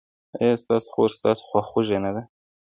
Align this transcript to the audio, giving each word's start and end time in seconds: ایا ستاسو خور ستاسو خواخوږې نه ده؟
ایا 0.39 0.55
ستاسو 0.63 0.87
خور 0.93 1.09
ستاسو 1.19 1.43
خواخوږې 1.49 1.97
نه 2.05 2.11
ده؟ 2.15 2.21